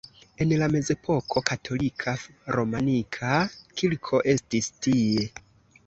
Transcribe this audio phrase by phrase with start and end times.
[0.45, 2.15] En la mezepoko katolika
[2.57, 5.33] romanika kirko estis tie.